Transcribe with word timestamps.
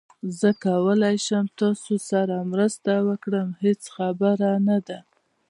زه 0.39 0.49
کولای 0.65 1.17
شم 1.25 1.45
تاسو 1.59 1.93
سره 2.09 2.35
مرسته 2.51 2.93
وکړم، 3.07 3.47
هیڅ 3.63 3.81
خبره 3.95 4.51
نه 4.67 4.77
ده 4.87 4.99